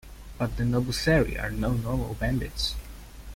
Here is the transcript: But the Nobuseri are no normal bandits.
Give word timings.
But 0.39 0.57
the 0.57 0.63
Nobuseri 0.63 1.39
are 1.39 1.51
no 1.51 1.73
normal 1.73 2.15
bandits. 2.15 2.73